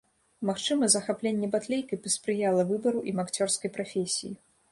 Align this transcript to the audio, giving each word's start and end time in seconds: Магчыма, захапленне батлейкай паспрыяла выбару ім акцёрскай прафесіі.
Магчыма, 0.49 0.87
захапленне 0.93 1.49
батлейкай 1.57 2.01
паспрыяла 2.07 2.65
выбару 2.71 3.05
ім 3.13 3.17
акцёрскай 3.27 3.73
прафесіі. 3.79 4.35